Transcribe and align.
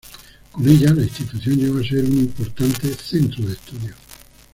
Con 0.51 0.67
ella, 0.67 0.91
la 0.95 1.03
institución 1.03 1.57
llegó 1.59 1.77
a 1.77 1.83
ser 1.83 2.03
un 2.05 2.17
importante 2.21 2.91
centro 2.95 3.45
de 3.45 3.53
estudio. 3.53 3.93